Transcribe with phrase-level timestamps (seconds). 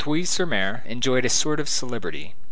[0.25, 0.81] sur M.
[0.89, 2.33] enjoyed a sort of celebrity.